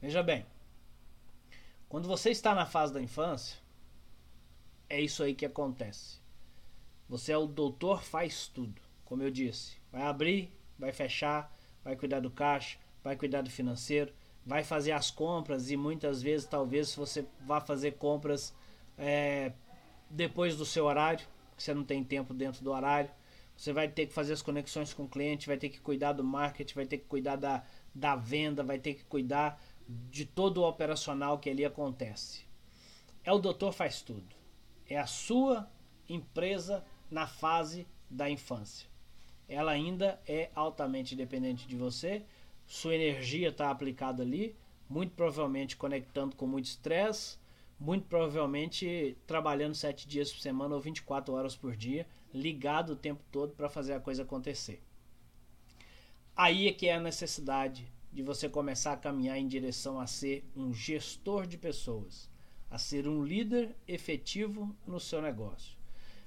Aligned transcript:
Veja 0.00 0.22
bem, 0.22 0.46
quando 1.88 2.08
você 2.08 2.30
está 2.30 2.54
na 2.54 2.64
fase 2.64 2.92
da 2.92 3.02
infância, 3.02 3.58
é 4.88 5.00
isso 5.00 5.22
aí 5.22 5.34
que 5.34 5.44
acontece. 5.44 6.18
Você 7.08 7.32
é 7.32 7.36
o 7.36 7.46
doutor 7.46 8.02
faz 8.02 8.46
tudo, 8.46 8.80
como 9.04 9.22
eu 9.22 9.30
disse. 9.30 9.76
Vai 9.92 10.02
abrir, 10.02 10.52
vai 10.78 10.92
fechar, 10.92 11.54
vai 11.84 11.96
cuidar 11.96 12.20
do 12.20 12.30
caixa, 12.30 12.78
vai 13.02 13.14
cuidar 13.14 13.42
do 13.42 13.50
financeiro, 13.50 14.12
vai 14.46 14.64
fazer 14.64 14.92
as 14.92 15.10
compras 15.10 15.70
e 15.70 15.76
muitas 15.76 16.22
vezes 16.22 16.46
talvez 16.46 16.94
você 16.94 17.26
vá 17.46 17.60
fazer 17.60 17.92
compras 17.92 18.54
é, 18.96 19.52
depois 20.08 20.56
do 20.56 20.64
seu 20.64 20.86
horário, 20.86 21.26
que 21.56 21.62
você 21.62 21.74
não 21.74 21.84
tem 21.84 22.02
tempo 22.02 22.32
dentro 22.32 22.64
do 22.64 22.72
horário. 22.72 23.10
Você 23.56 23.72
vai 23.72 23.88
ter 23.88 24.06
que 24.06 24.14
fazer 24.14 24.32
as 24.32 24.40
conexões 24.40 24.94
com 24.94 25.02
o 25.02 25.08
cliente, 25.08 25.46
vai 25.46 25.58
ter 25.58 25.68
que 25.68 25.80
cuidar 25.80 26.12
do 26.12 26.24
marketing, 26.24 26.74
vai 26.74 26.86
ter 26.86 26.96
que 26.96 27.04
cuidar 27.04 27.36
da, 27.36 27.62
da 27.94 28.16
venda, 28.16 28.62
vai 28.62 28.78
ter 28.78 28.94
que 28.94 29.04
cuidar 29.04 29.60
de 30.10 30.24
todo 30.24 30.58
o 30.58 30.68
operacional 30.68 31.38
que 31.38 31.50
ali 31.50 31.64
acontece. 31.64 32.44
É 33.24 33.32
o 33.32 33.38
doutor 33.38 33.72
faz 33.72 34.02
tudo. 34.02 34.34
É 34.88 34.98
a 34.98 35.06
sua 35.06 35.70
empresa 36.08 36.84
na 37.10 37.26
fase 37.26 37.86
da 38.08 38.30
infância. 38.30 38.88
Ela 39.48 39.72
ainda 39.72 40.20
é 40.26 40.50
altamente 40.54 41.16
dependente 41.16 41.66
de 41.66 41.76
você, 41.76 42.24
sua 42.66 42.94
energia 42.94 43.48
está 43.48 43.70
aplicada 43.70 44.22
ali, 44.22 44.56
muito 44.88 45.14
provavelmente 45.14 45.76
conectando 45.76 46.36
com 46.36 46.46
muito 46.46 46.66
estresse, 46.66 47.36
muito 47.78 48.06
provavelmente 48.06 49.16
trabalhando 49.26 49.74
sete 49.74 50.06
dias 50.06 50.32
por 50.32 50.40
semana 50.40 50.74
ou 50.74 50.80
24 50.80 51.34
horas 51.34 51.56
por 51.56 51.74
dia, 51.74 52.06
ligado 52.32 52.90
o 52.92 52.96
tempo 52.96 53.22
todo 53.32 53.54
para 53.54 53.68
fazer 53.68 53.94
a 53.94 54.00
coisa 54.00 54.22
acontecer. 54.22 54.80
Aí 56.36 56.68
é 56.68 56.72
que 56.72 56.86
é 56.86 56.94
a 56.94 57.00
necessidade 57.00 57.90
de 58.12 58.22
você 58.22 58.48
começar 58.48 58.92
a 58.92 58.96
caminhar 58.96 59.38
em 59.38 59.46
direção 59.46 60.00
a 60.00 60.06
ser 60.06 60.44
um 60.56 60.72
gestor 60.72 61.46
de 61.46 61.56
pessoas, 61.56 62.28
a 62.70 62.78
ser 62.78 63.06
um 63.06 63.24
líder 63.24 63.76
efetivo 63.86 64.74
no 64.86 64.98
seu 64.98 65.22
negócio. 65.22 65.78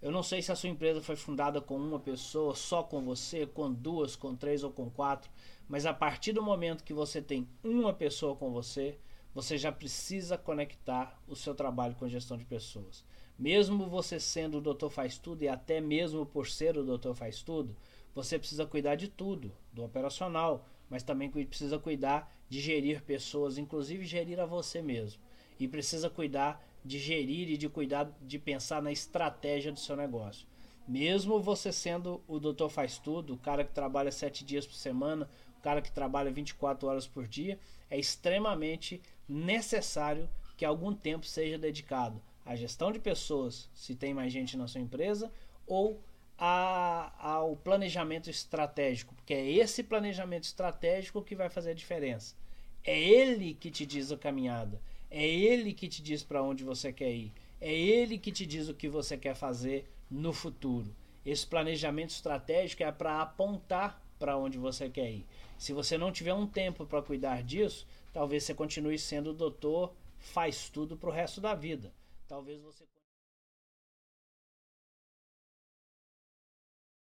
Eu 0.00 0.12
não 0.12 0.22
sei 0.22 0.42
se 0.42 0.52
a 0.52 0.56
sua 0.56 0.68
empresa 0.68 1.00
foi 1.00 1.16
fundada 1.16 1.60
com 1.60 1.76
uma 1.76 1.98
pessoa, 1.98 2.54
só 2.54 2.82
com 2.82 3.02
você, 3.02 3.46
com 3.46 3.72
duas, 3.72 4.14
com 4.14 4.36
três 4.36 4.62
ou 4.62 4.70
com 4.70 4.90
quatro, 4.90 5.30
mas 5.66 5.86
a 5.86 5.94
partir 5.94 6.32
do 6.32 6.42
momento 6.42 6.84
que 6.84 6.92
você 6.92 7.22
tem 7.22 7.48
uma 7.62 7.92
pessoa 7.92 8.36
com 8.36 8.52
você, 8.52 8.98
você 9.34 9.56
já 9.58 9.72
precisa 9.72 10.38
conectar 10.38 11.20
o 11.26 11.34
seu 11.34 11.54
trabalho 11.54 11.96
com 11.96 12.08
gestão 12.08 12.36
de 12.36 12.44
pessoas. 12.44 13.04
Mesmo 13.38 13.88
você 13.88 14.20
sendo 14.20 14.58
o 14.58 14.60
doutor 14.60 14.90
faz 14.90 15.18
tudo 15.18 15.42
e 15.42 15.48
até 15.48 15.80
mesmo 15.80 16.24
por 16.24 16.46
ser 16.46 16.76
o 16.78 16.84
doutor 16.84 17.14
faz 17.14 17.42
tudo, 17.42 17.74
você 18.14 18.38
precisa 18.38 18.64
cuidar 18.64 18.94
de 18.94 19.08
tudo, 19.08 19.50
do 19.72 19.82
operacional, 19.82 20.64
mas 20.88 21.02
também 21.02 21.30
precisa 21.30 21.78
cuidar 21.78 22.32
de 22.48 22.60
gerir 22.60 23.02
pessoas, 23.02 23.58
inclusive 23.58 24.04
gerir 24.04 24.38
a 24.40 24.46
você 24.46 24.82
mesmo. 24.82 25.20
E 25.58 25.66
precisa 25.66 26.10
cuidar 26.10 26.64
de 26.84 26.98
gerir 26.98 27.50
e 27.50 27.56
de 27.56 27.68
cuidar 27.68 28.10
de 28.20 28.38
pensar 28.38 28.82
na 28.82 28.92
estratégia 28.92 29.72
do 29.72 29.78
seu 29.78 29.96
negócio. 29.96 30.46
Mesmo 30.86 31.40
você 31.40 31.72
sendo 31.72 32.22
o 32.28 32.38
doutor 32.38 32.68
faz 32.68 32.98
tudo, 32.98 33.34
o 33.34 33.38
cara 33.38 33.64
que 33.64 33.72
trabalha 33.72 34.12
sete 34.12 34.44
dias 34.44 34.66
por 34.66 34.74
semana, 34.74 35.28
o 35.58 35.62
cara 35.62 35.80
que 35.80 35.90
trabalha 35.90 36.30
24 36.30 36.86
horas 36.86 37.06
por 37.06 37.26
dia, 37.26 37.58
é 37.88 37.98
extremamente 37.98 39.00
necessário 39.26 40.28
que 40.56 40.64
algum 40.64 40.94
tempo 40.94 41.24
seja 41.24 41.56
dedicado 41.56 42.20
à 42.44 42.54
gestão 42.54 42.92
de 42.92 42.98
pessoas, 42.98 43.70
se 43.74 43.94
tem 43.94 44.12
mais 44.12 44.32
gente 44.32 44.56
na 44.56 44.68
sua 44.68 44.80
empresa, 44.80 45.32
ou 45.66 45.98
a, 46.38 47.12
ao 47.18 47.56
planejamento 47.56 48.28
estratégico, 48.28 49.14
porque 49.14 49.34
é 49.34 49.50
esse 49.50 49.82
planejamento 49.82 50.44
estratégico 50.44 51.22
que 51.22 51.36
vai 51.36 51.48
fazer 51.48 51.70
a 51.70 51.74
diferença. 51.74 52.36
É 52.82 52.98
ele 52.98 53.54
que 53.54 53.70
te 53.70 53.86
diz 53.86 54.12
a 54.12 54.16
caminhada, 54.18 54.80
é 55.10 55.26
ele 55.26 55.72
que 55.72 55.88
te 55.88 56.02
diz 56.02 56.22
para 56.22 56.42
onde 56.42 56.64
você 56.64 56.92
quer 56.92 57.12
ir, 57.12 57.32
é 57.60 57.72
ele 57.72 58.18
que 58.18 58.32
te 58.32 58.44
diz 58.44 58.68
o 58.68 58.74
que 58.74 58.88
você 58.88 59.16
quer 59.16 59.34
fazer 59.34 59.88
no 60.10 60.32
futuro. 60.32 60.94
Esse 61.24 61.46
planejamento 61.46 62.10
estratégico 62.10 62.82
é 62.82 62.92
para 62.92 63.22
apontar 63.22 64.02
para 64.18 64.36
onde 64.36 64.58
você 64.58 64.90
quer 64.90 65.10
ir. 65.10 65.26
Se 65.56 65.72
você 65.72 65.96
não 65.96 66.12
tiver 66.12 66.34
um 66.34 66.46
tempo 66.46 66.84
para 66.84 67.00
cuidar 67.00 67.42
disso, 67.42 67.86
talvez 68.12 68.44
você 68.44 68.54
continue 68.54 68.98
sendo 68.98 69.32
doutor 69.32 69.94
faz 70.18 70.68
tudo 70.68 70.96
para 70.96 71.10
o 71.10 71.12
resto 71.12 71.40
da 71.40 71.54
vida. 71.54 71.92
Talvez 72.26 72.60
você 72.60 72.84